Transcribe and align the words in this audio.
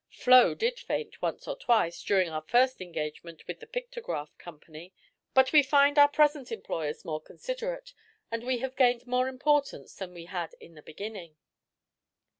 Flo 0.09 0.55
did 0.55 0.79
faint, 0.79 1.21
once 1.21 1.47
or 1.47 1.55
twice, 1.55 2.01
during 2.01 2.27
our 2.27 2.41
first 2.41 2.81
engagement 2.81 3.45
with 3.45 3.59
the 3.59 3.67
Pictograph 3.67 4.35
Company; 4.39 4.95
but 5.35 5.53
we 5.53 5.61
find 5.61 5.99
our 5.99 6.07
present 6.07 6.51
employers 6.51 7.05
more 7.05 7.21
considerate, 7.21 7.93
and 8.31 8.43
we 8.43 8.57
have 8.57 8.75
gained 8.75 9.05
more 9.05 9.27
importance 9.27 9.93
than 9.97 10.15
we 10.15 10.25
had 10.25 10.55
in 10.59 10.73
the 10.73 10.81
beginning." 10.81 11.37